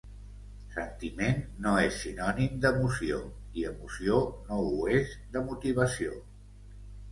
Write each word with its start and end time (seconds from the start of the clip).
Sentiment 0.75 1.43
no 1.65 1.73
és 1.81 1.99
sinònim 2.05 2.55
d'emoció 2.65 3.21
i 3.61 3.67
emoció 3.75 4.25
no 4.49 4.59
ho 4.73 4.83
és 4.97 5.15
de 5.37 5.47
motivació. 5.53 6.19